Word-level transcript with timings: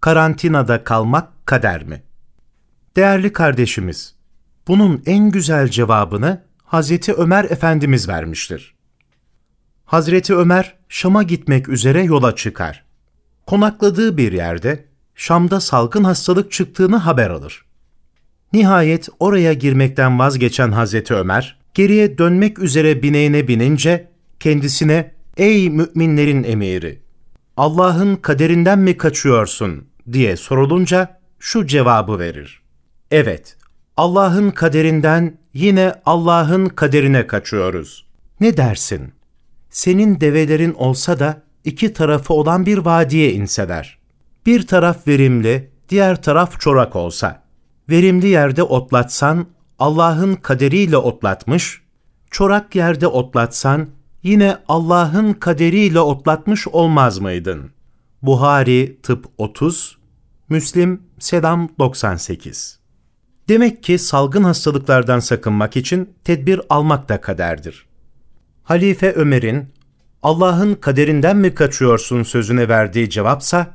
Karantinada 0.00 0.84
kalmak 0.84 1.46
kader 1.46 1.84
mi? 1.84 2.02
Değerli 2.96 3.32
kardeşimiz, 3.32 4.14
bunun 4.68 5.02
en 5.06 5.30
güzel 5.30 5.68
cevabını 5.68 6.42
Hazreti 6.64 7.14
Ömer 7.14 7.44
Efendimiz 7.44 8.08
vermiştir. 8.08 8.74
Hazreti 9.84 10.36
Ömer 10.36 10.76
Şam'a 10.88 11.22
gitmek 11.22 11.68
üzere 11.68 12.02
yola 12.02 12.36
çıkar. 12.36 12.84
Konakladığı 13.46 14.16
bir 14.16 14.32
yerde 14.32 14.84
Şam'da 15.14 15.60
salgın 15.60 16.04
hastalık 16.04 16.52
çıktığını 16.52 16.96
haber 16.96 17.30
alır. 17.30 17.64
Nihayet 18.52 19.08
oraya 19.18 19.52
girmekten 19.52 20.18
vazgeçen 20.18 20.72
Hazreti 20.72 21.14
Ömer, 21.14 21.58
geriye 21.74 22.18
dönmek 22.18 22.58
üzere 22.58 23.02
bineğine 23.02 23.48
binince 23.48 24.08
kendisine 24.40 25.14
''Ey 25.36 25.70
müminlerin 25.70 26.44
emiri, 26.44 27.02
Allah'ın 27.56 28.16
kaderinden 28.16 28.78
mi 28.78 28.96
kaçıyorsun?'' 28.96 29.89
Diye 30.12 30.36
sorulunca 30.36 31.20
şu 31.38 31.66
cevabı 31.66 32.18
verir. 32.18 32.62
Evet, 33.10 33.56
Allah'ın 33.96 34.50
kaderinden 34.50 35.38
yine 35.54 35.94
Allah'ın 36.06 36.66
kaderine 36.66 37.26
kaçıyoruz. 37.26 38.06
Ne 38.40 38.56
dersin? 38.56 39.12
Senin 39.70 40.20
develerin 40.20 40.74
olsa 40.74 41.18
da 41.18 41.42
iki 41.64 41.92
tarafı 41.92 42.34
olan 42.34 42.66
bir 42.66 42.78
vadiye 42.78 43.32
inseler. 43.32 43.98
Bir 44.46 44.66
taraf 44.66 45.08
verimli, 45.08 45.70
diğer 45.88 46.22
taraf 46.22 46.60
çorak 46.60 46.96
olsa. 46.96 47.42
Verimli 47.88 48.26
yerde 48.26 48.62
otlatsan 48.62 49.46
Allah'ın 49.78 50.34
kaderiyle 50.34 50.96
otlatmış, 50.96 51.82
çorak 52.30 52.74
yerde 52.74 53.06
otlatsan 53.06 53.88
yine 54.22 54.58
Allah'ın 54.68 55.32
kaderiyle 55.32 56.00
otlatmış 56.00 56.68
olmaz 56.68 57.18
mıydın? 57.18 57.70
Buhari 58.22 58.98
Tıp 59.02 59.26
30, 59.38 59.98
Müslim 60.48 61.02
Selam 61.18 61.68
98 61.78 62.78
Demek 63.48 63.82
ki 63.82 63.98
salgın 63.98 64.44
hastalıklardan 64.44 65.18
sakınmak 65.18 65.76
için 65.76 66.10
tedbir 66.24 66.60
almak 66.68 67.08
da 67.08 67.20
kaderdir. 67.20 67.86
Halife 68.62 69.12
Ömer'in 69.12 69.68
Allah'ın 70.22 70.74
kaderinden 70.74 71.36
mi 71.36 71.54
kaçıyorsun 71.54 72.22
sözüne 72.22 72.68
verdiği 72.68 73.10
cevapsa 73.10 73.74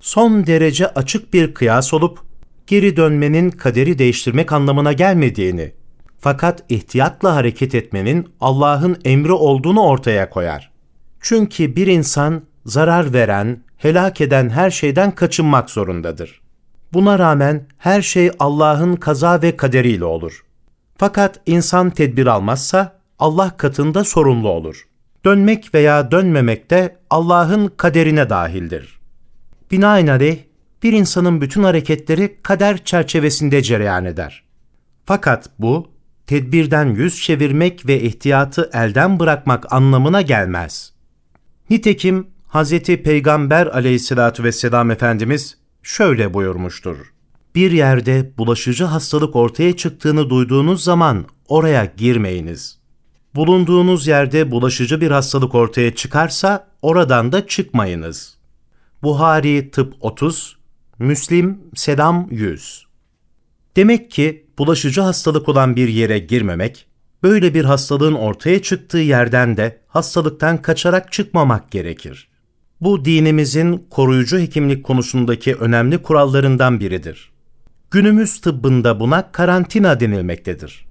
son 0.00 0.46
derece 0.46 0.86
açık 0.88 1.34
bir 1.34 1.54
kıyas 1.54 1.94
olup 1.94 2.18
geri 2.66 2.96
dönmenin 2.96 3.50
kaderi 3.50 3.98
değiştirmek 3.98 4.52
anlamına 4.52 4.92
gelmediğini 4.92 5.72
fakat 6.18 6.64
ihtiyatla 6.68 7.34
hareket 7.34 7.74
etmenin 7.74 8.28
Allah'ın 8.40 8.96
emri 9.04 9.32
olduğunu 9.32 9.80
ortaya 9.80 10.30
koyar. 10.30 10.72
Çünkü 11.20 11.76
bir 11.76 11.86
insan 11.86 12.42
zarar 12.66 13.12
veren, 13.12 13.62
helak 13.82 14.20
eden 14.20 14.48
her 14.50 14.70
şeyden 14.70 15.10
kaçınmak 15.10 15.70
zorundadır. 15.70 16.40
Buna 16.92 17.18
rağmen 17.18 17.66
her 17.78 18.02
şey 18.02 18.30
Allah'ın 18.38 18.96
kaza 18.96 19.42
ve 19.42 19.56
kaderiyle 19.56 20.04
olur. 20.04 20.44
Fakat 20.96 21.40
insan 21.46 21.90
tedbir 21.90 22.26
almazsa 22.26 22.98
Allah 23.18 23.56
katında 23.56 24.04
sorumlu 24.04 24.48
olur. 24.48 24.86
Dönmek 25.24 25.74
veya 25.74 26.10
dönmemek 26.10 26.70
de 26.70 26.96
Allah'ın 27.10 27.72
kaderine 27.76 28.30
dahildir. 28.30 29.00
Binaenaleyh 29.70 30.38
bir 30.82 30.92
insanın 30.92 31.40
bütün 31.40 31.62
hareketleri 31.62 32.36
kader 32.42 32.84
çerçevesinde 32.84 33.62
cereyan 33.62 34.04
eder. 34.04 34.42
Fakat 35.04 35.50
bu 35.58 35.90
tedbirden 36.26 36.86
yüz 36.86 37.22
çevirmek 37.22 37.88
ve 37.88 38.00
ihtiyatı 38.00 38.70
elden 38.72 39.20
bırakmak 39.20 39.72
anlamına 39.72 40.22
gelmez. 40.22 40.92
Nitekim 41.70 42.26
Hz. 42.52 42.80
Peygamber 42.80 43.66
aleyhissalatü 43.66 44.44
vesselam 44.44 44.90
Efendimiz 44.90 45.58
şöyle 45.82 46.34
buyurmuştur. 46.34 46.96
Bir 47.54 47.70
yerde 47.70 48.32
bulaşıcı 48.38 48.84
hastalık 48.84 49.36
ortaya 49.36 49.76
çıktığını 49.76 50.30
duyduğunuz 50.30 50.84
zaman 50.84 51.26
oraya 51.48 51.84
girmeyiniz. 51.96 52.78
Bulunduğunuz 53.34 54.06
yerde 54.06 54.50
bulaşıcı 54.50 55.00
bir 55.00 55.10
hastalık 55.10 55.54
ortaya 55.54 55.94
çıkarsa 55.94 56.68
oradan 56.82 57.32
da 57.32 57.46
çıkmayınız. 57.46 58.38
Buhari 59.02 59.70
Tıp 59.70 59.94
30, 60.00 60.56
Müslim 60.98 61.60
Selam 61.74 62.28
100 62.30 62.86
Demek 63.76 64.10
ki 64.10 64.46
bulaşıcı 64.58 65.00
hastalık 65.00 65.48
olan 65.48 65.76
bir 65.76 65.88
yere 65.88 66.18
girmemek, 66.18 66.86
böyle 67.22 67.54
bir 67.54 67.64
hastalığın 67.64 68.14
ortaya 68.14 68.62
çıktığı 68.62 68.98
yerden 68.98 69.56
de 69.56 69.80
hastalıktan 69.88 70.62
kaçarak 70.62 71.12
çıkmamak 71.12 71.70
gerekir. 71.70 72.31
Bu 72.82 73.04
dinimizin 73.04 73.86
koruyucu 73.90 74.38
hekimlik 74.38 74.84
konusundaki 74.84 75.54
önemli 75.54 75.98
kurallarından 75.98 76.80
biridir. 76.80 77.32
Günümüz 77.90 78.40
tıbbında 78.40 79.00
buna 79.00 79.32
karantina 79.32 80.00
denilmektedir. 80.00 80.86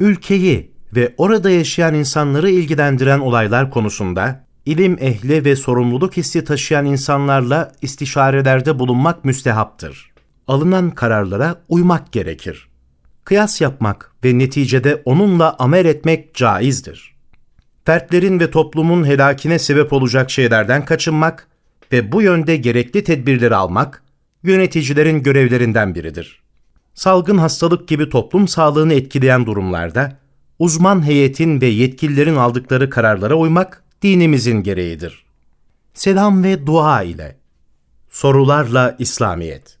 Ülkeyi 0.00 0.70
ve 0.94 1.14
orada 1.16 1.50
yaşayan 1.50 1.94
insanları 1.94 2.50
ilgilendiren 2.50 3.18
olaylar 3.18 3.70
konusunda 3.70 4.44
ilim 4.66 4.96
ehli 5.00 5.44
ve 5.44 5.56
sorumluluk 5.56 6.16
hissi 6.16 6.44
taşıyan 6.44 6.86
insanlarla 6.86 7.72
istişarelerde 7.82 8.78
bulunmak 8.78 9.24
müstehaptır. 9.24 10.12
Alınan 10.46 10.90
kararlara 10.90 11.62
uymak 11.68 12.12
gerekir. 12.12 12.68
Kıyas 13.24 13.60
yapmak 13.60 14.12
ve 14.24 14.38
neticede 14.38 15.02
onunla 15.04 15.56
amel 15.58 15.84
etmek 15.84 16.34
caizdir 16.34 17.17
fertlerin 17.88 18.40
ve 18.40 18.50
toplumun 18.50 19.06
helakine 19.06 19.58
sebep 19.58 19.92
olacak 19.92 20.30
şeylerden 20.30 20.84
kaçınmak 20.84 21.48
ve 21.92 22.12
bu 22.12 22.22
yönde 22.22 22.56
gerekli 22.56 23.04
tedbirleri 23.04 23.54
almak, 23.54 24.02
yöneticilerin 24.42 25.22
görevlerinden 25.22 25.94
biridir. 25.94 26.42
Salgın 26.94 27.38
hastalık 27.38 27.88
gibi 27.88 28.08
toplum 28.08 28.48
sağlığını 28.48 28.94
etkileyen 28.94 29.46
durumlarda, 29.46 30.16
uzman 30.58 31.06
heyetin 31.06 31.60
ve 31.60 31.66
yetkililerin 31.66 32.36
aldıkları 32.36 32.90
kararlara 32.90 33.34
uymak 33.34 33.84
dinimizin 34.02 34.62
gereğidir. 34.62 35.24
Selam 35.94 36.44
ve 36.44 36.66
dua 36.66 37.02
ile 37.02 37.36
Sorularla 38.10 38.96
İslamiyet 38.98 39.77